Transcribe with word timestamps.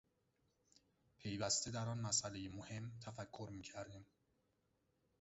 پیوسته 1.19 1.71
در 1.71 1.89
آن 1.89 1.99
مسئلهٔ 1.99 2.49
مهم 2.49 2.91
تفکر 3.01 3.49
میکردیم. 3.51 4.05